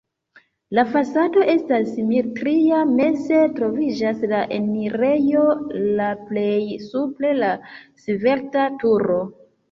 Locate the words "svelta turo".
8.07-9.19